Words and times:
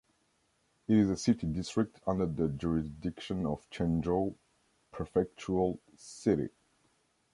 It 0.87 0.97
is 0.97 1.11
a 1.11 1.15
city-district 1.15 1.99
under 2.07 2.25
the 2.25 2.47
jurisdiction 2.47 3.45
of 3.45 3.69
Chenzhou 3.69 4.33
prefectural 4.91 5.77
city. 5.95 6.49